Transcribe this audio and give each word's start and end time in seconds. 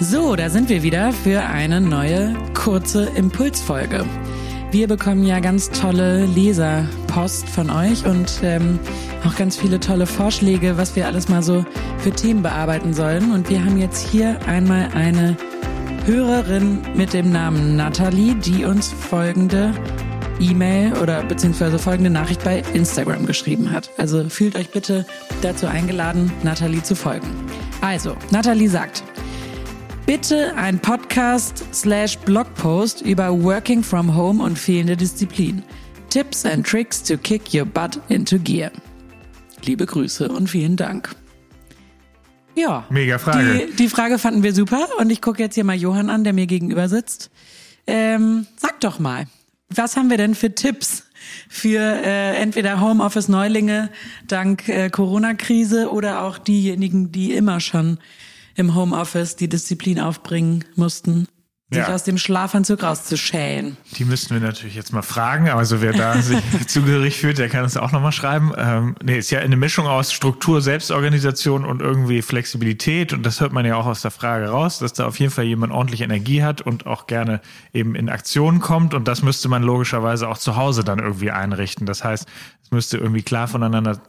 So, 0.00 0.34
da 0.34 0.50
sind 0.50 0.68
wir 0.68 0.82
wieder 0.82 1.12
für 1.12 1.40
eine 1.44 1.80
neue 1.80 2.34
kurze 2.52 3.04
Impulsfolge. 3.04 4.04
Wir 4.72 4.88
bekommen 4.88 5.24
ja 5.24 5.38
ganz 5.38 5.70
tolle 5.70 6.26
Leserpost 6.26 7.48
von 7.48 7.70
euch 7.70 8.04
und 8.04 8.40
ähm, 8.42 8.80
auch 9.24 9.36
ganz 9.36 9.56
viele 9.56 9.78
tolle 9.78 10.06
Vorschläge, 10.06 10.76
was 10.76 10.96
wir 10.96 11.06
alles 11.06 11.28
mal 11.28 11.44
so 11.44 11.64
für 11.98 12.10
Themen 12.10 12.42
bearbeiten 12.42 12.92
sollen. 12.92 13.30
Und 13.30 13.48
wir 13.48 13.64
haben 13.64 13.78
jetzt 13.78 14.08
hier 14.08 14.36
einmal 14.48 14.88
eine 14.94 15.36
Hörerin 16.06 16.80
mit 16.96 17.12
dem 17.12 17.30
Namen 17.30 17.76
Nathalie, 17.76 18.34
die 18.34 18.64
uns 18.64 18.92
folgende 18.92 19.72
E-Mail 20.40 20.92
oder 20.94 21.22
beziehungsweise 21.22 21.78
folgende 21.78 22.10
Nachricht 22.10 22.42
bei 22.42 22.64
Instagram 22.74 23.26
geschrieben 23.26 23.70
hat. 23.70 23.90
Also 23.96 24.28
fühlt 24.28 24.56
euch 24.56 24.70
bitte 24.70 25.06
dazu 25.40 25.68
eingeladen, 25.68 26.32
Nathalie 26.42 26.82
zu 26.82 26.96
folgen. 26.96 27.28
Also, 27.80 28.16
Nathalie 28.30 28.68
sagt, 28.68 29.04
bitte 30.06 30.54
ein 30.56 30.78
Podcast 30.78 31.64
slash 31.72 32.18
Blogpost 32.18 33.00
über 33.02 33.42
Working 33.42 33.82
from 33.82 34.14
Home 34.14 34.42
und 34.42 34.58
fehlende 34.58 34.96
Disziplin. 34.96 35.62
Tipps 36.10 36.44
and 36.44 36.66
Tricks 36.66 37.02
to 37.02 37.16
kick 37.16 37.54
your 37.54 37.64
butt 37.64 37.98
into 38.08 38.38
gear. 38.38 38.70
Liebe 39.64 39.86
Grüße 39.86 40.28
und 40.28 40.50
vielen 40.50 40.76
Dank. 40.76 41.14
Ja. 42.54 42.84
Mega 42.90 43.18
Frage. 43.18 43.66
Die, 43.66 43.76
die 43.76 43.88
Frage 43.88 44.18
fanden 44.18 44.42
wir 44.42 44.52
super 44.52 44.88
und 44.98 45.10
ich 45.10 45.22
gucke 45.22 45.42
jetzt 45.42 45.54
hier 45.54 45.64
mal 45.64 45.76
Johann 45.76 46.10
an, 46.10 46.22
der 46.22 46.34
mir 46.34 46.46
gegenüber 46.46 46.88
sitzt. 46.88 47.30
Ähm, 47.86 48.46
sag 48.56 48.80
doch 48.80 48.98
mal, 48.98 49.26
was 49.70 49.96
haben 49.96 50.10
wir 50.10 50.18
denn 50.18 50.34
für 50.34 50.54
Tipps 50.54 51.04
für 51.48 51.80
äh, 51.80 52.36
entweder 52.36 52.80
Homeoffice-Neulinge 52.80 53.90
dank 54.28 54.68
äh, 54.68 54.90
Corona-Krise 54.90 55.90
oder 55.90 56.22
auch 56.22 56.36
diejenigen, 56.36 57.10
die 57.10 57.32
immer 57.32 57.60
schon 57.60 57.98
im 58.54 58.74
Homeoffice 58.74 59.36
die 59.36 59.48
Disziplin 59.48 60.00
aufbringen 60.00 60.64
mussten? 60.76 61.28
sich 61.72 61.82
Ja. 61.88 61.94
aus 61.94 62.04
dem 62.04 62.18
Schlafanzug 62.18 62.82
rauszuschälen. 62.82 63.76
Die 63.96 64.04
müssten 64.04 64.34
wir 64.34 64.40
natürlich 64.40 64.74
jetzt 64.76 64.92
mal 64.92 65.02
fragen, 65.02 65.48
aber 65.48 65.64
so 65.64 65.80
wer 65.80 65.92
da 65.92 66.14
sich 66.22 66.38
zugehörig 66.68 67.18
fühlt, 67.18 67.38
der 67.38 67.48
kann 67.48 67.64
uns 67.64 67.76
auch 67.76 67.90
nochmal 67.90 68.12
schreiben. 68.12 68.52
Ähm, 68.56 68.94
nee, 69.02 69.18
ist 69.18 69.30
ja 69.30 69.40
eine 69.40 69.56
Mischung 69.56 69.86
aus 69.86 70.12
Struktur, 70.12 70.60
Selbstorganisation 70.60 71.64
und 71.64 71.80
irgendwie 71.82 72.22
Flexibilität 72.22 73.12
und 73.12 73.24
das 73.24 73.40
hört 73.40 73.52
man 73.52 73.64
ja 73.64 73.76
auch 73.76 73.86
aus 73.86 74.02
der 74.02 74.10
Frage 74.10 74.48
raus, 74.48 74.78
dass 74.78 74.92
da 74.92 75.06
auf 75.06 75.18
jeden 75.18 75.32
Fall 75.32 75.44
jemand 75.44 75.72
ordentlich 75.72 76.02
Energie 76.02 76.42
hat 76.42 76.60
und 76.60 76.86
auch 76.86 77.06
gerne 77.06 77.40
eben 77.72 77.94
in 77.94 78.08
Aktion 78.08 78.60
kommt 78.60 78.94
und 78.94 79.08
das 79.08 79.22
müsste 79.22 79.48
man 79.48 79.62
logischerweise 79.62 80.28
auch 80.28 80.38
zu 80.38 80.56
Hause 80.56 80.84
dann 80.84 80.98
irgendwie 80.98 81.30
einrichten. 81.30 81.86
Das 81.86 82.04
heißt, 82.04 82.28
es 82.62 82.70
müsste 82.70 82.98
irgendwie 82.98 83.22
klar 83.22 83.48
voneinander 83.48 84.00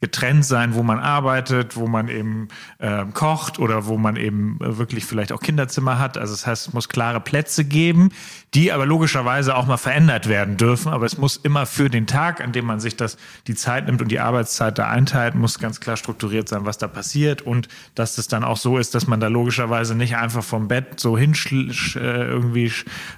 getrennt 0.00 0.44
sein, 0.44 0.74
wo 0.74 0.82
man 0.82 0.98
arbeitet, 0.98 1.76
wo 1.76 1.86
man 1.86 2.08
eben 2.08 2.48
ähm, 2.80 3.14
kocht 3.14 3.58
oder 3.58 3.86
wo 3.86 3.96
man 3.96 4.16
eben 4.16 4.58
äh, 4.60 4.76
wirklich 4.78 5.04
vielleicht 5.06 5.32
auch 5.32 5.40
Kinderzimmer 5.40 5.98
hat. 5.98 6.18
Also 6.18 6.34
das 6.34 6.46
heißt, 6.46 6.68
es 6.68 6.74
muss 6.74 6.88
klare 6.88 7.20
Plätze 7.20 7.64
geben, 7.64 8.10
die 8.54 8.72
aber 8.72 8.84
logischerweise 8.84 9.56
auch 9.56 9.66
mal 9.66 9.78
verändert 9.78 10.28
werden 10.28 10.56
dürfen. 10.58 10.92
Aber 10.92 11.06
es 11.06 11.16
muss 11.16 11.36
immer 11.36 11.64
für 11.64 11.88
den 11.88 12.06
Tag, 12.06 12.42
an 12.42 12.52
dem 12.52 12.66
man 12.66 12.78
sich 12.78 12.96
das 12.96 13.16
die 13.46 13.54
Zeit 13.54 13.86
nimmt 13.86 14.02
und 14.02 14.08
die 14.08 14.20
Arbeitszeit 14.20 14.78
da 14.78 14.88
einteilt, 14.88 15.34
muss 15.34 15.58
ganz 15.58 15.80
klar 15.80 15.96
strukturiert 15.96 16.48
sein, 16.48 16.66
was 16.66 16.76
da 16.78 16.88
passiert 16.88 17.42
und 17.42 17.68
dass 17.94 18.18
es 18.18 18.28
dann 18.28 18.44
auch 18.44 18.58
so 18.58 18.76
ist, 18.78 18.94
dass 18.94 19.06
man 19.06 19.20
da 19.20 19.28
logischerweise 19.28 19.94
nicht 19.94 20.16
einfach 20.16 20.44
vom 20.44 20.68
Bett 20.68 21.00
so 21.00 21.14
sch- 21.14 21.98
äh, 21.98 22.26
irgendwie 22.28 22.70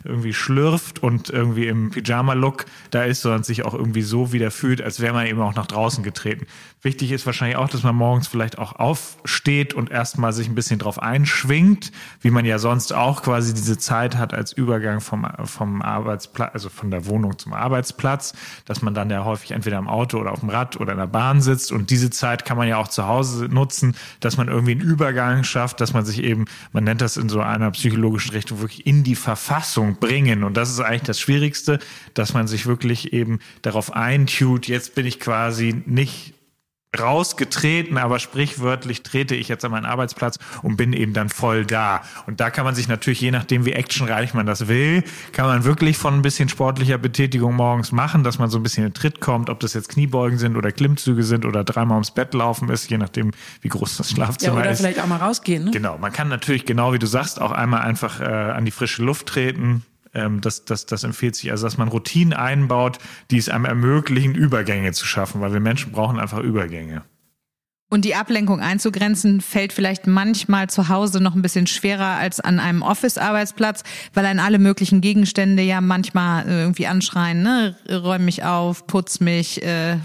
irgendwie 0.05 0.33
schlürft 0.33 1.03
und 1.03 1.31
irgendwie 1.31 1.67
im 1.67 1.91
Pyjama-Look 1.91 2.67
da 2.91 3.03
ist, 3.03 3.23
sondern 3.23 3.43
sich 3.43 3.65
auch 3.65 3.75
irgendwie 3.75 4.03
so 4.03 4.33
wieder 4.33 4.51
fühlt, 4.51 4.81
als 4.81 5.01
wäre 5.01 5.13
man 5.13 5.27
eben 5.27 5.41
auch 5.41 5.55
nach 5.55 5.67
draußen 5.67 6.05
getreten. 6.05 6.47
Wichtig 6.81 7.11
ist 7.11 7.27
wahrscheinlich 7.27 7.57
auch, 7.57 7.69
dass 7.69 7.83
man 7.83 7.97
morgens 7.97 8.29
vielleicht 8.29 8.59
auch 8.59 8.77
aufsteht 8.77 9.75
und 9.75 9.91
erstmal 9.91 10.33
sich 10.33 10.49
ein 10.49 10.55
bisschen 10.55 10.79
drauf 10.79 11.03
einschwingt, 11.03 11.91
wie 12.21 12.31
man 12.31 12.45
ja 12.45 12.61
sonst 12.61 12.93
auch 12.93 13.23
quasi 13.23 13.53
diese 13.53 13.79
Zeit 13.79 14.17
hat 14.17 14.33
als 14.33 14.53
Übergang 14.53 15.01
vom, 15.01 15.27
vom 15.45 15.83
Arbeitsplatz, 15.83 16.51
also 16.55 16.69
von 16.69 16.93
der 16.93 17.07
Wohnung 17.07 17.37
zum 17.37 17.53
Arbeitsplatz, 17.53 18.33
dass 18.65 18.81
man 18.81 18.95
dann 18.95 19.11
ja 19.11 19.25
häufig 19.25 19.51
entweder 19.51 19.77
im 19.79 19.89
Auto 19.89 20.19
oder 20.19 20.31
auf 20.31 20.41
dem 20.41 20.51
Rad 20.51 20.81
oder 20.81 20.93
in 20.93 20.99
der 20.99 21.09
Bahn 21.09 21.41
sitzt. 21.41 21.73
Und 21.73 21.91
diese 21.91 22.11
Zeit 22.11 22.45
kann 22.45 22.57
man 22.57 22.69
ja 22.69 22.77
auch 22.77 22.89
zu 22.89 23.09
Hause 23.09 23.47
nutzen, 23.47 23.97
dass 24.21 24.37
man 24.37 24.47
irgendwie 24.47 24.73
einen 24.73 24.81
Übergang 24.81 25.43
schafft, 25.43 25.81
dass 25.81 25.93
man 25.93 26.05
sich 26.05 26.23
eben, 26.23 26.45
man 26.73 26.85
nennt 26.85 27.01
das 27.01 27.17
in 27.17 27.29
so 27.29 27.41
einer 27.41 27.73
psychologischen 27.73 28.31
Richtung 28.31 28.61
wirklich 28.61 28.87
in 28.87 29.03
die 29.03 29.17
Verfassung 29.17 29.97
bringen. 29.97 30.45
Und 30.45 30.57
das 30.57 30.71
ist 30.71 30.79
eigentlich 30.79 31.03
das 31.03 31.19
Schwierigste, 31.19 31.81
dass 32.15 32.35
man 32.35 32.47
sich 32.47 32.67
wirklich 32.67 33.13
eben 33.13 33.41
darauf 33.63 33.93
eintut, 33.93 34.69
jetzt 34.69 34.95
bin 34.95 35.07
ich 35.07 35.19
quasi 35.19 35.83
nicht 35.85 36.38
rausgetreten, 36.99 37.99
aber 37.99 38.19
sprichwörtlich 38.19 39.03
trete 39.03 39.35
ich 39.35 39.49
jetzt 39.49 39.65
an 39.65 39.71
meinen 39.73 39.85
Arbeitsplatz 39.85 40.39
und 40.63 40.77
bin 40.77 40.93
eben 40.93 41.13
dann 41.13 41.29
voll 41.29 41.67
da. 41.67 42.03
Und 42.27 42.41
da 42.41 42.51
kann 42.51 42.65
man 42.65 42.75
sich 42.75 42.89
natürlich, 42.89 43.21
je 43.21 43.31
nachdem 43.31 43.65
wie 43.67 43.73
actionreich 43.73 44.35
man 44.35 44.47
das 44.47 44.69
will, 44.69 45.03
kann 45.33 45.47
man 45.47 45.65
wirklich 45.65 45.99
von 45.99 46.15
ein 46.15 46.23
bisschen 46.23 46.49
sportlicher 46.49 46.97
Betätigung 46.99 47.55
morgens 47.55 47.93
machen, 47.93 48.25
dass 48.25 48.39
man 48.39 48.49
so 48.51 48.59
ein 48.59 48.63
bisschen 48.63 48.87
in 48.87 48.95
Tritt 48.95 49.21
kommt, 49.21 49.51
ob 49.51 49.61
das 49.61 49.75
jetzt 49.75 49.91
Kniebeugen 49.91 50.39
sind 50.39 50.57
oder 50.57 50.73
Klimmzüge 50.73 51.23
sind 51.23 51.45
oder 51.45 51.65
dreimal 51.65 51.97
ums 51.97 52.11
Bett 52.11 52.33
laufen 52.35 52.69
ist, 52.71 52.89
je 52.91 52.99
nachdem 52.99 53.33
wie 53.61 53.69
groß 53.69 53.97
das 53.99 54.11
Ja, 54.11 54.17
Schlafzimmer 54.17 54.59
oder 54.61 54.71
ist. 54.71 54.79
vielleicht 54.81 55.01
auch 55.01 55.07
mal 55.07 55.17
rausgehen, 55.19 55.65
ne? 55.65 55.71
Genau, 55.71 55.99
man 55.99 56.13
kann 56.13 56.29
natürlich, 56.29 56.65
genau 56.65 56.93
wie 56.93 56.99
du 56.99 57.07
sagst, 57.07 57.41
auch 57.41 57.53
einmal 57.53 57.83
einfach 57.83 58.21
äh, 58.21 58.25
an 58.25 58.65
die 58.65 58.71
frische 58.71 59.03
Luft 59.03 59.27
treten. 59.27 59.85
Ähm, 60.15 60.41
das, 60.41 60.65
das, 60.65 60.87
das 60.87 61.05
empfiehlt 61.05 61.37
sich, 61.37 61.51
also 61.51 61.67
dass 61.67 61.79
man 61.79 61.89
Routinen 61.89 62.33
einbaut, 62.33 62.99
die 63.31 63.39
es 63.39 63.49
einem 63.49 63.65
ermöglichen, 63.65 64.35
Übergänge 64.35 64.93
zu 64.93 65.07
schaffen, 65.07 65.41
weil 65.41 65.53
wir 65.53 65.61
Menschen 65.61 65.93
brauchen 65.93 66.19
einfach 66.19 66.41
Übergänge. 66.41 67.03
Und 67.91 68.05
die 68.05 68.15
Ablenkung 68.15 68.61
einzugrenzen 68.61 69.41
fällt 69.41 69.73
vielleicht 69.73 70.07
manchmal 70.07 70.69
zu 70.69 70.91
Hause 70.91 71.23
noch 71.23 71.35
ein 71.35 71.41
bisschen 71.41 71.67
schwerer 71.67 72.19
als 72.19 72.39
an 72.39 72.61
einem 72.61 72.83
Office-Arbeitsplatz, 72.83 73.83
weil 74.13 74.27
an 74.27 74.41
alle 74.41 74.59
möglichen 74.59 75.01
Gegenstände 75.01 75.63
ja 75.63 75.81
manchmal 75.81 76.47
äh, 76.47 76.61
irgendwie 76.61 76.87
anschreien, 76.87 77.43
ne, 77.43 77.77
räum 77.91 78.27
mich 78.27 78.45
auf, 78.45 78.87
putz 78.87 79.21
mich, 79.21 79.63
äh, 79.63 79.97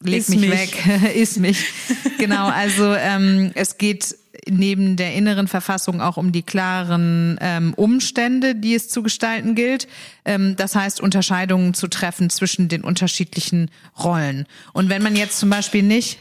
leg 0.00 0.26
mich, 0.30 0.40
mich. 0.40 0.50
weg, 0.50 1.14
iss 1.16 1.36
mich. 1.36 1.66
Genau, 2.18 2.46
also 2.46 2.94
ähm, 2.94 3.50
es 3.54 3.76
geht 3.76 4.16
neben 4.48 4.96
der 4.96 5.14
inneren 5.14 5.48
Verfassung 5.48 6.00
auch 6.00 6.16
um 6.16 6.32
die 6.32 6.42
klaren 6.42 7.38
ähm, 7.40 7.74
Umstände, 7.74 8.54
die 8.54 8.74
es 8.74 8.88
zu 8.88 9.02
gestalten 9.02 9.54
gilt. 9.54 9.88
Ähm, 10.24 10.56
das 10.56 10.74
heißt, 10.74 11.00
Unterscheidungen 11.00 11.74
zu 11.74 11.88
treffen 11.88 12.30
zwischen 12.30 12.68
den 12.68 12.82
unterschiedlichen 12.82 13.70
Rollen. 14.02 14.46
Und 14.72 14.88
wenn 14.88 15.02
man 15.02 15.16
jetzt 15.16 15.38
zum 15.38 15.50
Beispiel 15.50 15.82
nicht 15.82 16.18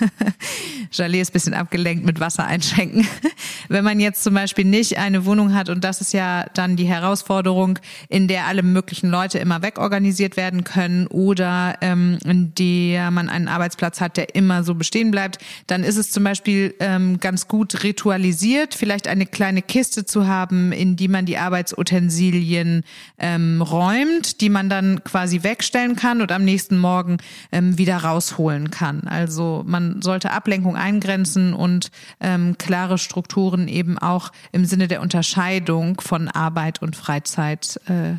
Jalé 0.92 1.20
ist 1.20 1.30
ein 1.30 1.32
bisschen 1.32 1.54
abgelenkt 1.54 2.04
mit 2.04 2.20
Wasser 2.20 2.46
einschenken. 2.46 3.06
Wenn 3.68 3.84
man 3.84 4.00
jetzt 4.00 4.22
zum 4.22 4.34
Beispiel 4.34 4.64
nicht 4.64 4.98
eine 4.98 5.24
Wohnung 5.24 5.54
hat, 5.54 5.68
und 5.68 5.84
das 5.84 6.00
ist 6.00 6.12
ja 6.12 6.46
dann 6.54 6.76
die 6.76 6.84
Herausforderung, 6.84 7.78
in 8.08 8.28
der 8.28 8.46
alle 8.46 8.62
möglichen 8.62 9.10
Leute 9.10 9.38
immer 9.38 9.62
wegorganisiert 9.62 10.36
werden 10.36 10.64
können 10.64 11.06
oder 11.06 11.76
ähm, 11.80 12.18
in 12.24 12.54
der 12.54 13.10
man 13.10 13.28
einen 13.28 13.48
Arbeitsplatz 13.48 14.00
hat, 14.00 14.16
der 14.16 14.34
immer 14.34 14.64
so 14.64 14.74
bestehen 14.74 15.10
bleibt, 15.10 15.38
dann 15.66 15.84
ist 15.84 15.96
es 15.96 16.10
zum 16.10 16.24
Beispiel 16.24 16.74
ähm, 16.80 17.20
ganz 17.20 17.48
gut 17.48 17.82
ritualisiert, 17.82 18.74
vielleicht 18.74 19.08
eine 19.08 19.26
kleine 19.26 19.62
Kiste 19.62 20.04
zu 20.04 20.26
haben, 20.26 20.72
in 20.72 20.96
die 20.96 21.08
man 21.08 21.26
die 21.26 21.38
Arbeitsutensilien 21.38 22.84
ähm, 23.18 23.62
räumt, 23.62 24.40
die 24.40 24.48
man 24.48 24.68
dann 24.68 25.02
quasi 25.04 25.42
wegstellen 25.42 25.96
kann 25.96 26.20
und 26.20 26.32
am 26.32 26.44
nächsten 26.44 26.78
Morgen 26.78 27.18
ähm, 27.52 27.78
wieder 27.78 27.98
rausholen 27.98 28.70
kann. 28.70 29.02
Also 29.08 29.53
man 29.62 30.02
sollte 30.02 30.30
Ablenkung 30.32 30.76
eingrenzen 30.76 31.54
und 31.54 31.90
ähm, 32.20 32.56
klare 32.58 32.98
Strukturen 32.98 33.68
eben 33.68 33.98
auch 33.98 34.32
im 34.52 34.64
Sinne 34.64 34.88
der 34.88 35.00
Unterscheidung 35.00 36.00
von 36.00 36.28
Arbeit 36.28 36.82
und 36.82 36.96
Freizeit 36.96 37.80
äh, 37.86 38.14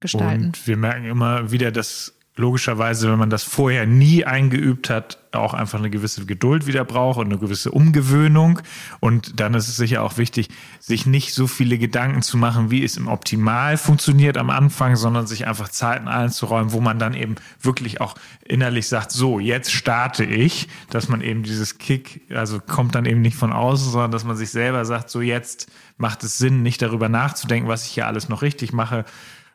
gestalten. 0.00 0.46
Und 0.46 0.66
wir 0.66 0.76
merken 0.76 1.06
immer 1.06 1.50
wieder, 1.50 1.72
dass 1.72 2.14
logischerweise, 2.36 3.10
wenn 3.10 3.18
man 3.18 3.30
das 3.30 3.44
vorher 3.44 3.86
nie 3.86 4.24
eingeübt 4.24 4.90
hat, 4.90 5.18
auch 5.30 5.54
einfach 5.54 5.78
eine 5.78 5.90
gewisse 5.90 6.26
Geduld 6.26 6.66
wieder 6.66 6.84
braucht 6.84 7.18
und 7.18 7.26
eine 7.26 7.38
gewisse 7.38 7.70
Umgewöhnung. 7.70 8.60
Und 8.98 9.38
dann 9.38 9.54
ist 9.54 9.68
es 9.68 9.76
sicher 9.76 10.02
auch 10.02 10.18
wichtig, 10.18 10.48
sich 10.80 11.06
nicht 11.06 11.32
so 11.32 11.46
viele 11.46 11.78
Gedanken 11.78 12.22
zu 12.22 12.36
machen, 12.36 12.70
wie 12.72 12.82
es 12.82 12.96
im 12.96 13.06
Optimal 13.06 13.76
funktioniert 13.76 14.36
am 14.36 14.50
Anfang, 14.50 14.96
sondern 14.96 15.28
sich 15.28 15.46
einfach 15.46 15.68
Zeiten 15.68 16.08
einzuräumen, 16.08 16.72
wo 16.72 16.80
man 16.80 16.98
dann 16.98 17.14
eben 17.14 17.36
wirklich 17.60 18.00
auch 18.00 18.16
innerlich 18.44 18.88
sagt, 18.88 19.12
so, 19.12 19.38
jetzt 19.38 19.72
starte 19.72 20.24
ich, 20.24 20.68
dass 20.90 21.08
man 21.08 21.20
eben 21.20 21.44
dieses 21.44 21.78
Kick, 21.78 22.22
also 22.30 22.58
kommt 22.60 22.96
dann 22.96 23.04
eben 23.04 23.20
nicht 23.20 23.36
von 23.36 23.52
außen, 23.52 23.92
sondern 23.92 24.10
dass 24.10 24.24
man 24.24 24.36
sich 24.36 24.50
selber 24.50 24.84
sagt, 24.84 25.08
so 25.08 25.20
jetzt 25.20 25.70
macht 25.98 26.24
es 26.24 26.38
Sinn, 26.38 26.62
nicht 26.62 26.82
darüber 26.82 27.08
nachzudenken, 27.08 27.68
was 27.68 27.86
ich 27.86 27.92
hier 27.92 28.08
alles 28.08 28.28
noch 28.28 28.42
richtig 28.42 28.72
mache, 28.72 29.04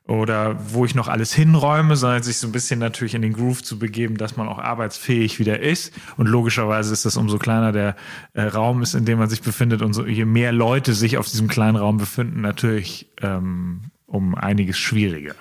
oder 0.10 0.58
wo 0.74 0.86
ich 0.86 0.96
noch 0.96 1.08
alles 1.08 1.34
hinräume, 1.34 1.96
sondern 1.96 2.24
sich 2.24 2.38
so 2.38 2.48
ein 2.48 2.52
bisschen 2.52 2.80
natürlich 2.80 3.14
in 3.14 3.22
den 3.22 3.34
Groove 3.34 3.62
zu 3.62 3.78
begeben, 3.78 4.18
dass 4.18 4.38
man 4.38 4.48
auch 4.48 4.58
arbeitsfähig 4.58 5.38
wieder 5.38 5.60
ist. 5.60 5.94
Und 6.18 6.28
logischerweise 6.28 6.92
ist 6.92 7.06
das 7.06 7.16
umso 7.16 7.38
kleiner 7.38 7.72
der 7.72 7.96
äh, 8.34 8.42
Raum 8.42 8.82
ist, 8.82 8.96
in 8.96 9.06
dem 9.06 9.20
man 9.20 9.30
sich 9.30 9.44
befindet, 9.44 9.84
und 9.84 9.94
so, 9.94 10.08
je 10.08 10.26
mehr 10.26 10.52
Leute 10.52 10.96
sich 10.96 11.20
auf 11.20 11.30
diesem 11.30 11.48
kleinen 11.48 11.76
Raum 11.76 11.98
befinden, 11.98 12.42
natürlich 12.42 13.08
ähm, 13.22 13.92
um 14.08 14.34
einiges 14.34 14.80
schwieriger. 14.80 15.36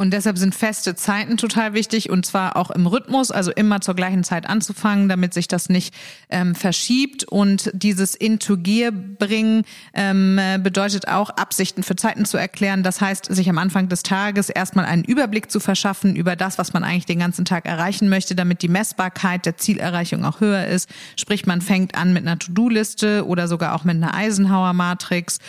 Und 0.00 0.12
deshalb 0.12 0.38
sind 0.38 0.54
feste 0.54 0.94
Zeiten 0.94 1.36
total 1.36 1.74
wichtig 1.74 2.08
und 2.08 2.24
zwar 2.24 2.56
auch 2.56 2.70
im 2.70 2.86
Rhythmus, 2.86 3.30
also 3.30 3.50
immer 3.50 3.82
zur 3.82 3.94
gleichen 3.94 4.24
Zeit 4.24 4.48
anzufangen, 4.48 5.10
damit 5.10 5.34
sich 5.34 5.46
das 5.46 5.68
nicht 5.68 5.94
ähm, 6.30 6.54
verschiebt. 6.54 7.24
Und 7.24 7.70
dieses 7.74 8.14
Into 8.14 8.56
Gear 8.56 8.92
bringen 8.92 9.64
ähm, 9.92 10.40
bedeutet 10.62 11.06
auch, 11.06 11.28
Absichten 11.28 11.82
für 11.82 11.96
Zeiten 11.96 12.24
zu 12.24 12.38
erklären. 12.38 12.82
Das 12.82 13.02
heißt, 13.02 13.26
sich 13.26 13.50
am 13.50 13.58
Anfang 13.58 13.90
des 13.90 14.02
Tages 14.02 14.48
erstmal 14.48 14.86
einen 14.86 15.04
Überblick 15.04 15.50
zu 15.50 15.60
verschaffen 15.60 16.16
über 16.16 16.34
das, 16.34 16.56
was 16.56 16.72
man 16.72 16.82
eigentlich 16.82 17.04
den 17.04 17.18
ganzen 17.18 17.44
Tag 17.44 17.66
erreichen 17.66 18.08
möchte, 18.08 18.34
damit 18.34 18.62
die 18.62 18.68
Messbarkeit 18.68 19.44
der 19.44 19.58
Zielerreichung 19.58 20.24
auch 20.24 20.40
höher 20.40 20.66
ist. 20.66 20.88
Sprich, 21.16 21.44
man 21.44 21.60
fängt 21.60 21.94
an 21.94 22.14
mit 22.14 22.26
einer 22.26 22.38
To-Do-Liste 22.38 23.26
oder 23.26 23.48
sogar 23.48 23.74
auch 23.74 23.84
mit 23.84 23.96
einer 23.96 24.14
Eisenhower-Matrix 24.14 25.40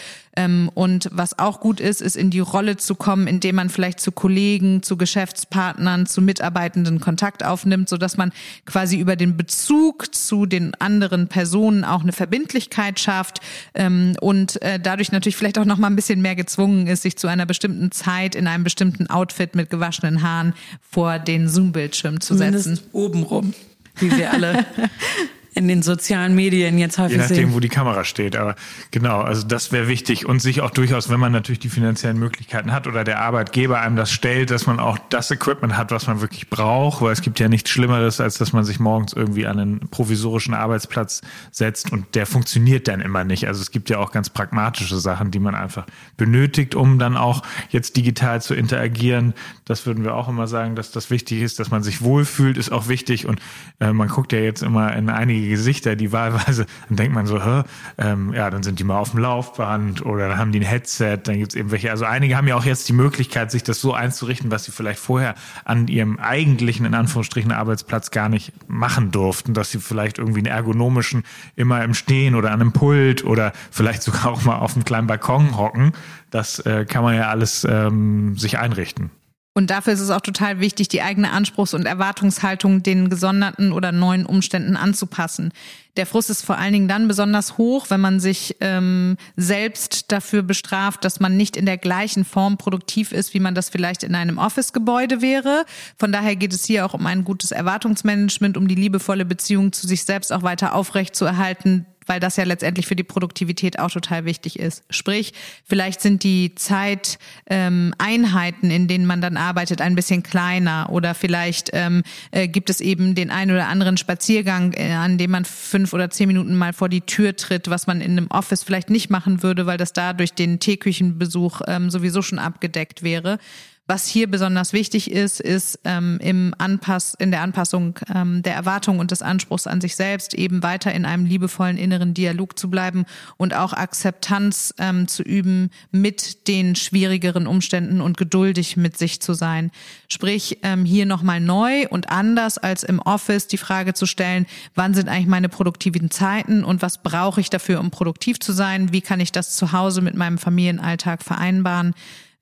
und 0.74 1.10
was 1.12 1.38
auch 1.39 1.60
gut 1.60 1.81
ist, 1.81 2.01
ist 2.01 2.16
in 2.16 2.30
die 2.30 2.39
Rolle 2.39 2.78
zu 2.78 2.95
kommen, 2.95 3.28
indem 3.28 3.56
man 3.56 3.69
vielleicht 3.69 4.00
zu 4.00 4.13
Kollegen, 4.13 4.81
zu 4.81 4.95
Geschäftspartnern, 4.95 6.06
zu 6.06 6.22
Mitarbeitenden 6.22 7.01
Kontakt 7.01 7.44
aufnimmt, 7.44 7.89
so 7.89 7.98
dass 7.98 8.16
man 8.16 8.31
quasi 8.66 8.98
über 8.98 9.18
den 9.18 9.36
Bezug 9.36 10.16
zu 10.16 10.45
den 10.45 10.74
anderen 10.75 11.28
Personen 11.28 11.83
auch 11.83 12.01
eine 12.01 12.13
Verbindlichkeit 12.13 13.00
schafft 13.00 13.42
ähm, 13.74 14.16
und 14.22 14.62
äh, 14.62 14.80
dadurch 14.80 15.12
natürlich 15.12 15.36
vielleicht 15.36 15.60
auch 15.60 15.66
noch 15.66 15.78
mal 15.78 15.88
ein 15.88 15.98
bisschen 15.98 16.22
mehr 16.22 16.36
gezwungen 16.36 16.88
ist, 16.88 17.01
sich 17.04 17.18
zu 17.18 17.28
einer 17.28 17.45
bestimmten 17.45 17.92
Zeit 17.92 18.36
in 18.36 18.48
einem 18.48 18.63
bestimmten 18.63 19.07
Outfit 19.07 19.56
mit 19.56 19.69
gewaschenen 19.69 20.22
Haaren 20.22 20.54
vor 20.89 21.19
den 21.19 21.50
Zoom-Bildschirm 21.50 22.22
zu 22.22 22.36
Zumindest 22.36 22.66
setzen. 22.66 22.83
Obenrum, 22.94 23.54
wie 23.98 24.16
wir 24.16 24.31
alle 24.31 24.66
in 25.53 25.68
den 25.68 25.81
sozialen 25.81 26.33
Medien 26.33 26.77
jetzt 26.77 26.98
häufig 26.98 27.13
Je 27.13 27.18
nachdem, 27.18 27.36
sehen. 27.36 27.53
wo 27.53 27.59
die 27.59 27.68
Kamera 27.68 28.06
steht. 28.06 28.38
Aber 28.38 28.56
genau, 28.92 29.19
also 29.19 29.45
das 29.45 29.74
wäre 29.74 29.89
wichtig 29.89 30.25
und 30.25 30.42
sich 30.42 30.62
auch 30.62 30.69
durchaus, 30.69 31.09
wenn 31.09 31.19
man 31.19 31.33
natürlich 31.33 31.59
die 31.59 31.69
finanziellen 31.69 32.18
Möglichkeiten 32.18 32.71
hat 32.71 32.88
oder 32.88 33.03
der 33.03 33.19
Arbeitgeber 33.19 33.81
einem 33.81 33.98
das 33.98 34.12
stellt, 34.12 34.50
dass 34.50 34.65
man 34.65 34.80
auch 34.80 34.98
das 35.09 35.30
Equipment 35.30 35.75
hat, 35.75 35.92
was 35.92 36.07
man 36.07 36.21
wirklich 36.21 36.50
braucht, 36.50 37.01
weil 37.01 37.12
es 37.12 37.21
gibt 37.21 37.39
ja 37.42 37.50
nichts 37.50 37.69
Schlimmeres, 37.69 38.21
als 38.21 38.38
dass 38.38 38.53
man 38.53 38.63
sich 38.63 38.80
morgens 38.80 39.12
irgendwie 39.12 39.45
an 39.45 39.59
einen 39.59 39.80
provisorischen 39.89 40.53
Arbeitsplatz 40.53 41.21
setzt 41.51 41.92
und 41.92 42.15
der 42.15 42.25
funktioniert 42.25 42.88
dann 42.88 43.01
immer 43.01 43.25
nicht. 43.25 43.47
Also 43.47 43.62
es 43.62 43.71
gibt 43.71 43.89
ja 43.89 43.97
auch 43.97 44.12
ganz 44.12 44.30
pragmatische 44.30 45.00
Sachen, 45.00 45.31
die 45.31 45.39
man 45.39 45.54
einfach 45.54 45.86
benötigt, 46.15 46.75
um 46.75 46.97
dann 46.97 47.18
auch 47.18 47.44
jetzt 47.69 47.97
digital 47.97 48.42
zu 48.42 48.54
interagieren. 48.54 49.33
Das 49.65 49.86
würden 49.86 50.06
wir 50.06 50.15
auch 50.15 50.30
immer 50.30 50.47
sagen, 50.47 50.77
dass 50.77 50.92
das 50.92 51.09
wichtig 51.09 51.42
ist, 51.42 51.59
dass 51.59 51.71
man 51.71 51.83
sich 51.83 52.01
wohlfühlt, 52.01 52.57
ist 52.57 52.71
auch 52.71 52.88
wichtig 52.88 53.25
und 53.25 53.42
äh, 53.81 53.92
man 53.92 54.07
guckt 54.07 54.31
ja 54.31 54.39
jetzt 54.39 54.63
immer 54.63 54.95
in 54.95 55.09
einige 55.09 55.41
Gesichter, 55.50 55.96
die 55.96 56.12
wahlweise, 56.12 56.66
dann 56.90 56.98
denkt 56.98 57.14
man 57.14 57.28
so, 57.28 57.44
hä, 57.44 57.64
ähm, 57.98 58.34
ja, 58.34 58.50
dann 58.50 58.64
sind 58.64 58.80
die 58.80 58.84
mal 58.84 58.98
auf 58.98 59.12
dem 59.12 59.20
Laufband 59.20 60.06
oder 60.06 60.30
dann 60.30 60.38
haben 60.38 60.52
die 60.52 60.60
ein 60.60 60.66
Headset, 60.66 61.20
dann 61.24 61.38
gibt's 61.38 61.56
eben 61.56 61.72
welche. 61.72 61.92
Also 61.92 62.06
einige 62.06 62.38
haben 62.38 62.48
ja 62.48 62.56
auch 62.56 62.66
jetzt 62.66 62.88
die 62.90 62.94
Möglichkeit, 62.94 63.52
sich 63.52 63.64
das 63.64 63.82
so 63.82 63.94
einzurichten, 63.94 64.52
was 64.52 64.66
sie 64.66 64.72
vielleicht 64.72 65.00
vorher 65.00 65.36
an 65.66 65.88
ihrem 65.88 66.20
eigentlichen, 66.20 66.86
in 66.86 66.94
Anführungsstrichen, 66.94 67.52
Arbeitsplatz 67.52 68.12
gar 68.12 68.30
nicht 68.30 68.54
machen 68.68 69.12
durften, 69.12 69.54
dass 69.54 69.72
sie 69.72 69.80
vielleicht 69.80 70.18
irgendwie 70.18 70.40
einen 70.40 70.48
ergonomischen 70.48 71.24
immer 71.56 71.84
im 71.84 71.94
Stehen 71.94 72.36
oder 72.36 72.52
an 72.52 72.62
einem 72.62 72.74
Pult 72.74 73.24
oder 73.24 73.54
vielleicht 73.72 74.04
sogar 74.04 74.28
auch 74.28 74.44
mal 74.44 74.58
auf 74.58 74.76
einem 74.76 74.86
kleinen 74.86 75.08
Balkon 75.08 75.58
hocken. 75.58 75.94
Das 76.30 76.60
äh, 76.60 76.86
kann 76.86 77.04
man 77.04 77.16
ja 77.16 77.30
alles 77.30 77.68
ähm, 77.70 78.38
sich 78.38 78.58
einrichten. 78.58 79.12
Und 79.53 79.69
dafür 79.69 79.94
ist 79.94 80.00
es 80.00 80.12
auch 80.12 80.21
total 80.21 80.62
wichtig, 80.62 80.88
die 80.88 81.01
eigene 81.01 81.31
Anspruchs- 81.31 81.74
und 81.74 81.86
Erwartungshaltung 81.86 82.83
den 82.83 83.09
gesonderten 83.09 83.74
oder 83.74 83.92
neuen 83.92 84.25
Umständen 84.25 84.77
anzupassen. 84.77 85.51
Der 85.98 86.06
Frust 86.06 86.30
ist 86.30 86.45
vor 86.45 86.57
allen 86.57 86.71
Dingen 86.71 86.88
dann 86.88 87.09
besonders 87.09 87.57
hoch, 87.57 87.88
wenn 87.89 88.00
man 88.00 88.21
sich 88.21 88.56
ähm, 88.62 89.18
selbst 89.36 90.13
dafür 90.13 90.42
bestraft, 90.42 91.03
dass 91.03 91.19
man 91.19 91.36
nicht 91.36 91.57
in 91.57 91.65
der 91.65 91.77
gleichen 91.77 92.24
Form 92.24 92.57
produktiv 92.57 93.12
ist, 93.12 93.33
wie 93.33 93.42
man 93.42 93.53
das 93.53 93.68
vielleicht 93.68 94.03
in 94.03 94.15
einem 94.15 94.38
Office-Gebäude 94.38 95.21
wäre. 95.21 95.65
Von 95.97 96.13
daher 96.13 96.38
geht 96.38 96.54
es 96.54 96.63
hier 96.63 96.86
auch 96.86 96.94
um 96.94 97.06
ein 97.06 97.25
gutes 97.25 97.51
Erwartungsmanagement, 97.51 98.56
um 98.56 98.69
die 98.69 98.75
liebevolle 98.75 99.25
Beziehung 99.25 99.74
zu 99.74 99.86
sich 99.86 100.06
selbst 100.06 100.31
auch 100.31 100.44
weiter 100.44 100.75
aufrecht 100.75 101.13
zu 101.13 101.25
erhalten, 101.25 101.86
weil 102.12 102.19
das 102.19 102.36
ja 102.36 102.44
letztendlich 102.44 102.88
für 102.88 102.98
die 102.98 103.06
Produktivität 103.06 103.80
auch 103.80 103.90
total 103.90 104.25
wichtig 104.25 104.60
ist. 104.60 104.84
Sprich, 104.90 105.31
vielleicht 105.63 106.02
sind 106.02 106.24
die 106.24 106.54
Zeiteinheiten, 106.56 108.69
ähm, 108.69 108.75
in 108.75 108.90
denen 108.90 109.06
man 109.06 109.22
dann 109.22 109.38
arbeitet, 109.38 109.80
ein 109.80 109.96
bisschen 109.96 110.22
kleiner 110.22 110.90
oder 110.92 111.16
vielleicht 111.16 111.69
ähm, 111.72 112.04
äh, 112.31 112.50
gibt 112.50 112.69
es 112.69 112.81
eben 112.81 113.16
den 113.16 113.31
einen 113.31 113.52
oder 113.52 113.69
anderen 113.69 113.96
Spaziergang, 113.96 114.74
äh, 114.74 114.92
an 114.92 115.18
dem 115.18 115.31
man 115.31 115.46
fünf 115.46 115.94
oder 115.94 116.10
zehn 116.10 116.28
Minuten 116.28 116.58
mal 116.58 116.74
vor 116.74 116.90
die 116.90 117.00
Tür 117.00 117.38
tritt, 117.38 117.69
was 117.69 117.88
man 117.88 118.02
in 118.02 118.12
einem 118.12 118.28
Office 118.28 118.64
vielleicht 118.64 118.90
nicht 118.90 119.10
machen 119.10 119.42
würde, 119.42 119.66
weil 119.66 119.78
das 119.78 119.94
da 119.94 120.12
durch 120.12 120.34
den 120.34 120.60
Teeküchenbesuch 120.60 121.62
ähm, 121.68 121.90
sowieso 121.90 122.22
schon 122.22 122.40
abgedeckt 122.40 123.04
wäre. 123.04 123.40
Was 123.88 124.07
hier 124.07 124.30
besonders 124.30 124.74
wichtig 124.74 125.12
ist, 125.12 125.42
ist 125.42 125.80
ähm, 125.83 126.18
im 126.22 126.54
Anpass, 126.57 127.13
in 127.18 127.31
der 127.31 127.42
Anpassung 127.42 128.00
ähm, 128.13 128.42
der 128.44 128.54
Erwartung 128.54 129.00
und 129.00 129.12
des 129.12 129.22
Anspruchs 129.22 129.68
an 129.68 129.81
sich 129.81 129.95
selbst 129.95 130.33
eben 130.33 130.63
weiter 130.63 130.94
in 130.94 131.04
einem 131.04 131.25
liebevollen 131.25 131.78
inneren 131.78 132.13
Dialog 132.13 132.57
zu 132.57 132.69
bleiben 132.69 133.06
und 133.38 133.54
auch 133.54 133.74
Akzeptanz 133.74 134.74
ähm, 134.78 135.07
zu 135.07 135.24
üben 135.24 135.72
mit 135.92 136.48
den 136.48 136.75
schwierigeren 136.75 137.48
Umständen 137.48 138.01
und 138.01 138.18
geduldig 138.18 138.78
mit 138.78 138.98
sich 138.98 139.19
zu 139.19 139.33
sein. 139.33 139.72
Sprich, 140.07 140.60
ähm, 140.62 140.86
hier 140.86 141.06
nochmal 141.06 141.42
neu 141.42 141.88
und 141.89 142.10
anders 142.10 142.60
als 142.60 142.83
im 142.83 143.00
Office 143.00 143.48
die 143.48 143.57
Frage 143.57 143.94
zu 143.94 144.06
stellen, 144.06 144.45
wann 144.75 144.94
sind 144.94 145.10
eigentlich 145.10 145.28
meine 145.28 145.50
produktiven 145.50 146.12
Zeiten 146.12 146.63
und 146.63 146.81
was 146.81 147.01
brauche 147.01 147.42
ich 147.42 147.50
dafür, 147.50 147.80
um 147.80 147.92
produktiv 147.92 148.39
zu 148.39 148.54
sein? 148.54 148.94
Wie 148.94 149.01
kann 149.01 149.19
ich 149.19 149.31
das 149.31 149.56
zu 149.56 149.72
Hause 149.74 150.01
mit 150.01 150.16
meinem 150.16 150.38
Familienalltag 150.38 151.24
vereinbaren? 151.24 151.94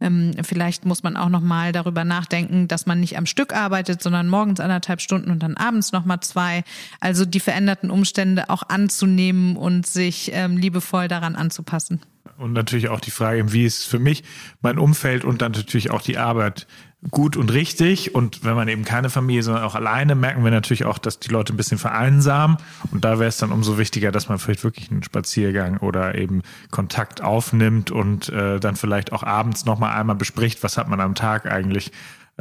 Ähm, 0.02 0.32
vielleicht 0.44 0.86
muss 0.86 1.04
man 1.04 1.18
auch 1.18 1.30
noch 1.30 1.42
mal 1.42 1.72
darüber 1.72 2.04
nachdenken, 2.04 2.68
dass 2.68 2.86
man 2.86 3.00
nicht 3.00 3.18
am 3.18 3.26
Stück 3.26 3.54
arbeitet, 3.54 4.02
sondern 4.02 4.30
morgens 4.30 4.60
anderthalb 4.60 5.02
Stunden 5.02 5.32
und 5.32 5.44
dann 5.44 5.58
abends 5.58 5.92
noch 5.92 6.06
mal 6.06 6.22
zwei. 6.22 6.64
Also 7.00 7.26
die 7.26 7.40
veränderten 7.40 7.92
Umstände 7.92 8.50
auch 8.50 8.64
anzunehmen 8.70 9.58
und 9.58 9.86
sich 9.86 10.32
ähm, 10.34 10.58
liebevoll 10.58 11.08
daran 11.08 11.36
anzupassen. 11.36 12.02
Und 12.40 12.54
natürlich 12.54 12.88
auch 12.88 13.02
die 13.02 13.12
Frage, 13.12 13.52
wie 13.52 13.66
ist 13.66 13.86
für 13.86 14.00
mich 14.00 14.24
mein 14.62 14.80
Umfeld 14.80 15.26
und 15.26 15.42
dann 15.42 15.52
natürlich 15.52 15.92
auch 15.92 16.02
die 16.02 16.18
Arbeit 16.18 16.68
gut 17.12 17.38
und 17.38 17.52
richtig. 17.52 18.16
Und 18.16 18.44
wenn 18.44 18.56
man 18.56 18.68
eben 18.68 18.86
keine 18.86 19.10
Familie, 19.10 19.44
sondern 19.44 19.64
auch 19.64 19.76
alleine, 19.76 20.16
merken 20.16 20.44
wir 20.44 20.52
natürlich 20.52 20.86
auch, 20.86 20.98
dass 20.98 21.20
die 21.20 21.30
Leute 21.30 21.54
ein 21.54 21.58
bisschen 21.58 21.78
vereinsamen. 21.78 22.58
Und 22.92 23.06
da 23.06 23.20
wäre 23.20 23.30
es 23.30 23.38
dann 23.38 23.52
umso 23.52 23.78
wichtiger, 23.78 24.12
dass 24.12 24.30
man 24.30 24.40
vielleicht 24.40 24.64
wirklich 24.64 24.90
einen 24.92 25.04
Spaziergang 25.04 25.78
oder 25.78 26.16
eben 26.16 26.42
Kontakt 26.72 27.22
aufnimmt 27.22 27.92
und 27.92 28.30
äh, 28.30 28.60
dann 28.60 28.76
vielleicht 28.76 29.12
auch 29.12 29.24
abends 29.24 29.66
nochmal 29.66 29.98
einmal 29.98 30.16
bespricht, 30.16 30.64
was 30.64 30.78
hat 30.78 30.88
man 30.88 31.02
am 31.02 31.16
Tag 31.16 31.46
eigentlich 31.46 31.92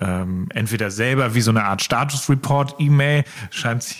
ähm, 0.00 0.48
entweder 0.54 0.90
selber 0.90 1.34
wie 1.34 1.40
so 1.40 1.50
eine 1.50 1.64
Art 1.64 1.82
Status-Report-E-Mail, 1.82 3.24
scheint 3.50 3.82
sie 3.82 3.96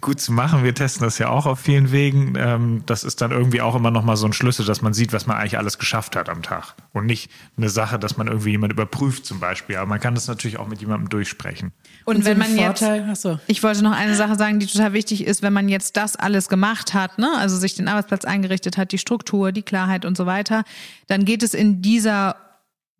gut 0.00 0.20
zu 0.20 0.32
machen. 0.32 0.64
Wir 0.64 0.74
testen 0.74 1.04
das 1.04 1.18
ja 1.18 1.28
auch 1.28 1.46
auf 1.46 1.60
vielen 1.60 1.92
Wegen. 1.92 2.34
Ähm, 2.36 2.82
das 2.86 3.04
ist 3.04 3.20
dann 3.20 3.30
irgendwie 3.30 3.60
auch 3.60 3.74
immer 3.74 3.90
nochmal 3.90 4.16
so 4.16 4.26
ein 4.26 4.32
Schlüssel, 4.32 4.64
dass 4.64 4.82
man 4.82 4.94
sieht, 4.94 5.12
was 5.12 5.26
man 5.26 5.36
eigentlich 5.36 5.58
alles 5.58 5.78
geschafft 5.78 6.16
hat 6.16 6.28
am 6.28 6.42
Tag. 6.42 6.74
Und 6.92 7.06
nicht 7.06 7.30
eine 7.56 7.68
Sache, 7.68 7.98
dass 7.98 8.16
man 8.16 8.28
irgendwie 8.28 8.50
jemand 8.50 8.72
überprüft 8.72 9.26
zum 9.26 9.40
Beispiel. 9.40 9.76
Aber 9.76 9.86
man 9.86 10.00
kann 10.00 10.14
das 10.14 10.26
natürlich 10.28 10.58
auch 10.58 10.68
mit 10.68 10.80
jemandem 10.80 11.08
durchsprechen. 11.08 11.72
Und, 12.04 12.16
Und 12.16 12.24
wenn 12.24 12.38
man 12.38 12.56
Vorteil- 12.56 13.06
jetzt, 13.08 13.22
so. 13.22 13.38
ich 13.46 13.62
wollte 13.62 13.82
noch 13.82 13.92
eine 13.92 14.14
Sache 14.14 14.36
sagen, 14.36 14.58
die 14.58 14.66
total 14.66 14.92
wichtig 14.92 15.24
ist, 15.26 15.42
wenn 15.42 15.52
man 15.52 15.68
jetzt 15.68 15.96
das 15.96 16.16
alles 16.16 16.48
gemacht 16.48 16.94
hat, 16.94 17.18
ne, 17.18 17.30
also 17.38 17.56
sich 17.56 17.74
den 17.74 17.88
Arbeitsplatz 17.88 18.24
eingerichtet 18.24 18.76
hat, 18.76 18.92
die 18.92 18.98
Struktur, 18.98 19.52
die 19.52 19.62
Klarheit 19.62 20.04
und 20.04 20.16
so 20.16 20.26
weiter, 20.26 20.64
dann 21.06 21.24
geht 21.24 21.42
es 21.42 21.54
in 21.54 21.82
dieser 21.82 22.36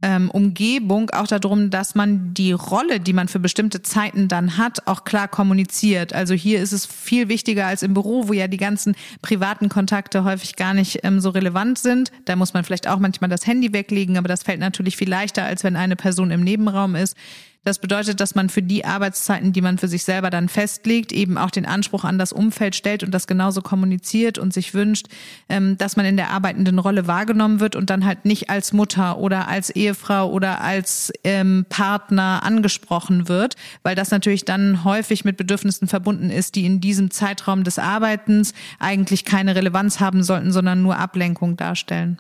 ähm, 0.03 0.31
Umgebung 0.31 1.11
auch 1.11 1.27
darum, 1.27 1.71
dass 1.71 1.95
man 1.95 2.35
die 2.35 2.53
Rolle, 2.53 3.01
die 3.01 3.13
man 3.13 3.29
für 3.29 3.39
bestimmte 3.39 3.83
Zeiten 3.83 4.29
dann 4.29 4.59
hat, 4.59 4.87
auch 4.87 5.05
klar 5.05 5.29
kommuniziert. 5.29 6.13
Also 6.13 6.35
hier 6.35 6.61
ist 6.61 6.73
es 6.73 6.85
viel 6.85 7.29
wichtiger 7.29 7.67
als 7.67 7.83
im 7.83 7.95
Büro, 7.95 8.29
wo 8.29 8.33
ja 8.33 8.49
die 8.49 8.57
ganzen 8.57 8.97
privaten 9.23 9.69
Kontakte 9.69 10.25
häufig 10.25 10.57
gar 10.57 10.75
nicht 10.75 11.01
ähm, 11.05 11.21
so 11.21 11.31
relevant 11.31 11.79
sind. 11.79 12.11
Da 12.25 12.37
muss 12.37 12.53
man 12.53 12.65
vielleicht 12.65 12.89
auch 12.89 12.99
manchmal 12.99 13.31
das 13.31 13.47
Handy 13.47 13.73
weglegen, 13.73 14.19
aber 14.19 14.29
das 14.29 14.43
fällt 14.43 14.61
natürlich 14.61 14.97
viel 14.97 15.09
leichter, 15.09 15.45
als 15.45 15.65
wenn 15.65 15.77
eine 15.77 15.97
Person 15.97 16.31
im 16.31 16.43
Nebenraum 16.43 16.97
ist. 16.97 17.17
Das 17.65 17.79
bedeutet, 17.79 18.19
dass 18.19 18.35
man 18.35 18.49
für 18.49 18.63
die 18.63 18.85
Arbeitszeiten, 18.85 19.53
die 19.53 19.61
man 19.61 19.79
für 19.79 19.87
sich 19.87 20.03
selber 20.03 20.31
dann 20.31 20.49
festlegt, 20.49 21.13
eben 21.13 21.39
auch 21.39 21.51
den 21.51 21.65
Anspruch 21.65 22.03
an 22.03 22.19
das 22.19 22.33
Umfeld 22.33 22.75
stellt 22.75 23.05
und 23.05 23.13
das 23.13 23.29
genauso 23.29 23.63
kommuniziert 23.63 24.37
und 24.37 24.53
sich 24.53 24.75
wünscht, 24.75 25.07
ähm, 25.49 25.79
dass 25.79 25.97
man 25.97 26.05
in 26.05 26.17
der 26.17 26.31
arbeitenden 26.31 26.81
Rolle 26.81 27.07
wahrgenommen 27.07 27.61
wird 27.61 27.77
und 27.77 27.89
dann 27.89 28.05
halt 28.05 28.25
nicht 28.25 28.51
als 28.51 28.73
Mutter 28.73 29.19
oder 29.19 29.47
als 29.47 29.71
Ehefrau 29.71 30.29
oder 30.29 30.61
als 30.61 31.13
ähm, 31.23 31.65
Partner 31.69 32.43
angesprochen 32.43 33.29
wird, 33.29 33.55
weil 33.85 33.95
das 33.95 34.11
natürlich 34.11 34.45
dann 34.45 34.83
häufig 34.83 35.25
mit 35.25 35.37
Bedürfnissen 35.37 35.87
verbunden 35.87 36.31
ist, 36.31 36.57
die 36.57 36.67
in 36.67 36.81
diesem 36.81 37.13
Zeitraum 37.13 37.63
des 37.63 37.79
Arbeitens 37.79 38.55
eigentlich 38.81 39.25
keine 39.25 39.55
Relevanz 39.55 40.01
haben 40.01 40.25
sollten, 40.25 40.51
sondern 40.51 40.83
nur 40.83 40.99
Ablenkung 40.99 41.57
darstellen. 41.57 42.19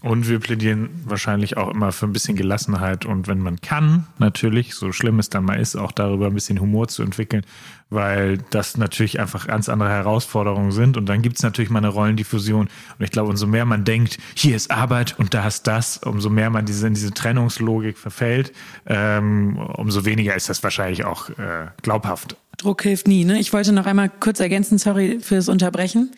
Und 0.00 0.28
wir 0.28 0.38
plädieren 0.38 0.90
wahrscheinlich 1.04 1.56
auch 1.56 1.68
immer 1.70 1.90
für 1.90 2.06
ein 2.06 2.12
bisschen 2.12 2.36
Gelassenheit 2.36 3.04
und 3.04 3.26
wenn 3.26 3.40
man 3.40 3.60
kann, 3.60 4.06
natürlich, 4.18 4.74
so 4.74 4.92
schlimm 4.92 5.18
es 5.18 5.28
dann 5.28 5.44
mal 5.44 5.58
ist, 5.58 5.74
auch 5.74 5.90
darüber 5.90 6.28
ein 6.28 6.34
bisschen 6.34 6.60
Humor 6.60 6.86
zu 6.86 7.02
entwickeln, 7.02 7.44
weil 7.90 8.38
das 8.50 8.76
natürlich 8.76 9.18
einfach 9.18 9.48
ganz 9.48 9.68
andere 9.68 9.88
Herausforderungen 9.88 10.70
sind. 10.70 10.96
Und 10.96 11.06
dann 11.06 11.20
gibt 11.20 11.36
es 11.36 11.42
natürlich 11.42 11.70
mal 11.70 11.78
eine 11.78 11.88
Rollendiffusion. 11.88 12.68
Und 12.98 13.04
ich 13.04 13.10
glaube, 13.10 13.30
umso 13.30 13.48
mehr 13.48 13.64
man 13.64 13.84
denkt, 13.84 14.18
hier 14.34 14.54
ist 14.54 14.70
Arbeit 14.70 15.18
und 15.18 15.34
da 15.34 15.46
ist 15.48 15.66
das, 15.66 15.98
umso 15.98 16.30
mehr 16.30 16.50
man 16.50 16.64
diese, 16.64 16.86
in 16.86 16.94
diese 16.94 17.12
Trennungslogik 17.12 17.98
verfällt, 17.98 18.52
ähm, 18.86 19.56
umso 19.56 20.04
weniger 20.04 20.36
ist 20.36 20.48
das 20.48 20.62
wahrscheinlich 20.62 21.04
auch 21.04 21.30
äh, 21.30 21.68
glaubhaft. 21.82 22.36
Druck 22.56 22.82
hilft 22.82 23.08
nie. 23.08 23.24
Ne? 23.24 23.40
Ich 23.40 23.52
wollte 23.52 23.72
noch 23.72 23.86
einmal 23.86 24.10
kurz 24.20 24.38
ergänzen, 24.38 24.78
sorry 24.78 25.18
fürs 25.20 25.48
Unterbrechen. 25.48 26.12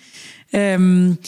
Ähm, 0.53 1.19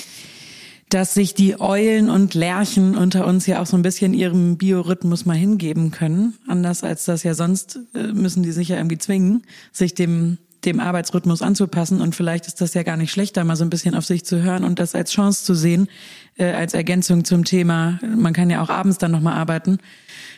dass 0.92 1.14
sich 1.14 1.34
die 1.34 1.58
Eulen 1.58 2.10
und 2.10 2.34
Lerchen 2.34 2.96
unter 2.96 3.26
uns 3.26 3.46
ja 3.46 3.62
auch 3.62 3.66
so 3.66 3.78
ein 3.78 3.82
bisschen 3.82 4.12
ihrem 4.12 4.58
Biorhythmus 4.58 5.24
mal 5.24 5.36
hingeben 5.36 5.90
können. 5.90 6.34
Anders 6.46 6.84
als 6.84 7.06
das 7.06 7.22
ja 7.22 7.32
sonst 7.32 7.78
äh, 7.94 8.12
müssen 8.12 8.42
die 8.42 8.52
sich 8.52 8.68
ja 8.68 8.76
irgendwie 8.76 8.98
zwingen, 8.98 9.42
sich 9.72 9.94
dem 9.94 10.38
dem 10.64 10.78
Arbeitsrhythmus 10.78 11.42
anzupassen 11.42 12.00
und 12.00 12.14
vielleicht 12.14 12.46
ist 12.46 12.60
das 12.60 12.72
ja 12.74 12.84
gar 12.84 12.96
nicht 12.96 13.10
schlecht, 13.10 13.36
da 13.36 13.42
mal 13.42 13.56
so 13.56 13.64
ein 13.64 13.70
bisschen 13.70 13.96
auf 13.96 14.04
sich 14.04 14.24
zu 14.24 14.42
hören 14.42 14.62
und 14.62 14.78
das 14.78 14.94
als 14.94 15.10
Chance 15.10 15.44
zu 15.44 15.54
sehen, 15.54 15.88
äh, 16.36 16.52
als 16.52 16.72
Ergänzung 16.72 17.24
zum 17.24 17.44
Thema. 17.44 17.98
Man 18.02 18.32
kann 18.32 18.48
ja 18.48 18.62
auch 18.62 18.68
abends 18.68 18.98
dann 18.98 19.10
nochmal 19.10 19.34
arbeiten. 19.34 19.78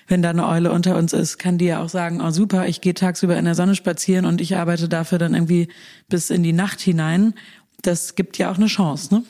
Wenn 0.06 0.22
da 0.22 0.30
eine 0.30 0.46
Eule 0.46 0.72
unter 0.72 0.96
uns 0.96 1.12
ist, 1.12 1.36
kann 1.36 1.58
die 1.58 1.66
ja 1.66 1.82
auch 1.82 1.90
sagen, 1.90 2.22
oh 2.22 2.30
super, 2.30 2.66
ich 2.66 2.80
gehe 2.80 2.94
tagsüber 2.94 3.36
in 3.36 3.44
der 3.44 3.54
Sonne 3.54 3.74
spazieren 3.74 4.24
und 4.24 4.40
ich 4.40 4.56
arbeite 4.56 4.88
dafür 4.88 5.18
dann 5.18 5.34
irgendwie 5.34 5.68
bis 6.08 6.30
in 6.30 6.42
die 6.42 6.54
Nacht 6.54 6.80
hinein. 6.80 7.34
Das 7.82 8.14
gibt 8.14 8.38
ja 8.38 8.50
auch 8.50 8.56
eine 8.56 8.66
Chance, 8.66 9.14
ne? 9.16 9.24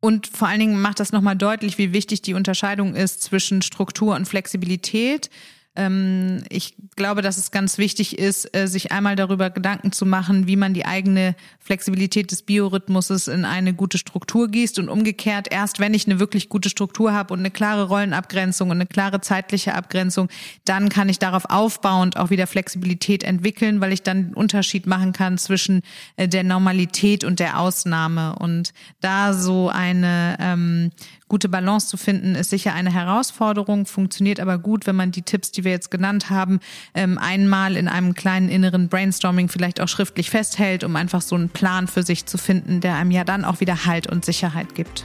Und 0.00 0.26
vor 0.26 0.48
allen 0.48 0.60
Dingen 0.60 0.80
macht 0.80 1.00
das 1.00 1.12
nochmal 1.12 1.36
deutlich, 1.36 1.78
wie 1.78 1.92
wichtig 1.92 2.22
die 2.22 2.34
Unterscheidung 2.34 2.94
ist 2.94 3.22
zwischen 3.22 3.62
Struktur 3.62 4.14
und 4.14 4.26
Flexibilität. 4.26 5.30
Ähm, 5.76 6.42
ich 6.48 6.74
glaube, 6.96 7.22
dass 7.22 7.36
es 7.36 7.50
ganz 7.50 7.78
wichtig 7.78 8.18
ist, 8.18 8.56
äh, 8.56 8.66
sich 8.66 8.92
einmal 8.92 9.16
darüber 9.16 9.50
Gedanken 9.50 9.92
zu 9.92 10.06
machen, 10.06 10.46
wie 10.46 10.56
man 10.56 10.74
die 10.74 10.86
eigene 10.86 11.34
Flexibilität 11.58 12.30
des 12.30 12.42
Biorhythmuses 12.42 13.28
in 13.28 13.44
eine 13.44 13.74
gute 13.74 13.98
Struktur 13.98 14.48
gießt. 14.48 14.78
Und 14.78 14.88
umgekehrt, 14.88 15.48
erst 15.50 15.78
wenn 15.80 15.94
ich 15.94 16.06
eine 16.06 16.18
wirklich 16.18 16.48
gute 16.48 16.70
Struktur 16.70 17.12
habe 17.12 17.34
und 17.34 17.40
eine 17.40 17.50
klare 17.50 17.84
Rollenabgrenzung 17.84 18.70
und 18.70 18.76
eine 18.76 18.86
klare 18.86 19.20
zeitliche 19.20 19.74
Abgrenzung, 19.74 20.28
dann 20.64 20.88
kann 20.88 21.08
ich 21.08 21.18
darauf 21.18 21.44
aufbauend 21.46 22.16
auch 22.16 22.30
wieder 22.30 22.46
Flexibilität 22.46 23.22
entwickeln, 23.22 23.80
weil 23.80 23.92
ich 23.92 24.02
dann 24.02 24.16
einen 24.16 24.34
Unterschied 24.34 24.86
machen 24.86 25.12
kann 25.12 25.38
zwischen 25.38 25.82
äh, 26.16 26.28
der 26.28 26.44
Normalität 26.44 27.24
und 27.24 27.40
der 27.40 27.60
Ausnahme. 27.60 28.36
Und 28.36 28.72
da 29.00 29.34
so 29.34 29.68
eine 29.68 30.36
ähm, 30.40 30.90
gute 31.28 31.48
Balance 31.48 31.88
zu 31.88 31.96
finden, 31.96 32.34
ist 32.34 32.50
sicher 32.50 32.72
eine 32.72 32.92
Herausforderung, 32.92 33.86
funktioniert 33.86 34.40
aber 34.40 34.58
gut, 34.58 34.86
wenn 34.86 34.96
man 34.96 35.10
die 35.10 35.22
Tipps, 35.22 35.50
die 35.50 35.64
wir 35.64 35.72
jetzt 35.72 35.90
genannt 35.90 36.30
haben, 36.30 36.60
ähm, 36.94 37.18
einmal 37.18 37.76
in 37.76 37.88
einem 37.88 38.14
kleinen 38.14 38.48
inneren 38.48 38.88
Brainstorming 38.88 39.48
vielleicht 39.48 39.80
auch 39.80 39.88
schriftlich 39.88 40.30
festhält, 40.30 40.84
um 40.84 40.94
einfach 40.96 41.22
so 41.22 41.34
einen 41.34 41.48
Plan 41.48 41.88
für 41.88 42.02
sich 42.02 42.26
zu 42.26 42.38
finden, 42.38 42.80
der 42.80 42.96
einem 42.96 43.10
ja 43.10 43.24
dann 43.24 43.44
auch 43.44 43.60
wieder 43.60 43.86
Halt 43.86 44.06
und 44.06 44.24
Sicherheit 44.24 44.74
gibt. 44.74 45.04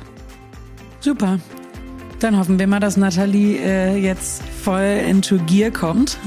Super. 0.99 1.39
Dann 2.19 2.37
hoffen 2.37 2.59
wir 2.59 2.67
mal, 2.67 2.79
dass 2.79 2.97
Nathalie 2.97 3.57
äh, 3.57 3.97
jetzt 3.97 4.43
voll 4.43 5.01
into 5.07 5.39
Gear 5.47 5.71
kommt, 5.71 6.19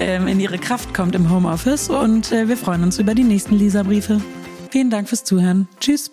ähm, 0.00 0.26
in 0.26 0.40
ihre 0.40 0.58
Kraft 0.58 0.92
kommt 0.92 1.14
im 1.14 1.30
Homeoffice 1.30 1.88
und 1.88 2.32
äh, 2.32 2.48
wir 2.48 2.56
freuen 2.56 2.82
uns 2.82 2.98
über 2.98 3.14
die 3.14 3.22
nächsten 3.22 3.54
Leserbriefe. 3.54 4.20
Vielen 4.70 4.90
Dank 4.90 5.08
fürs 5.08 5.22
Zuhören. 5.22 5.68
Tschüss. 5.78 6.10